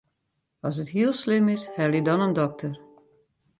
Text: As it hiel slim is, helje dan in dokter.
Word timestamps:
As 0.67 0.79
it 0.81 0.89
hiel 0.95 1.13
slim 1.21 1.45
is, 1.55 1.63
helje 1.75 2.01
dan 2.07 2.25
in 2.25 2.33
dokter. 2.39 2.73